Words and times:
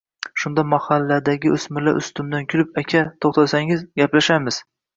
Shunda 0.43 0.61
mahalladagi 0.69 1.51
o'smirlar 1.59 2.01
ustimdan 2.01 2.49
kulib: 2.55 2.73
"Aka, 2.85 3.05
to'xtasangiz, 3.27 3.87
gaplashasiz 4.03 4.63